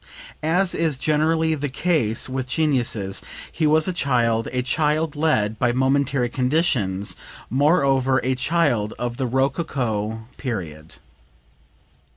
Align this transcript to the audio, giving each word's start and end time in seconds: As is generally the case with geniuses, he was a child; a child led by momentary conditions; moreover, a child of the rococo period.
As 0.41 0.73
is 0.73 0.97
generally 0.97 1.53
the 1.53 1.69
case 1.69 2.27
with 2.27 2.47
geniuses, 2.47 3.21
he 3.51 3.67
was 3.67 3.87
a 3.87 3.93
child; 3.93 4.47
a 4.51 4.63
child 4.63 5.15
led 5.15 5.59
by 5.59 5.73
momentary 5.73 6.27
conditions; 6.27 7.15
moreover, 7.51 8.19
a 8.23 8.33
child 8.33 8.95
of 8.97 9.17
the 9.17 9.27
rococo 9.27 10.27
period. 10.37 10.95